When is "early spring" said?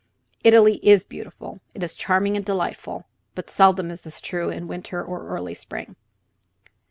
5.27-5.95